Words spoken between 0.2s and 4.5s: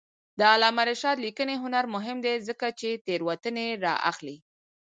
د علامه رشاد لیکنی هنر مهم دی ځکه چې تېروتنې رااخلي.